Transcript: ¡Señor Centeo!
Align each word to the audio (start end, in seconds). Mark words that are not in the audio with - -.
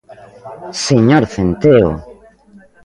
¡Señor 0.85 1.23
Centeo! 1.33 1.89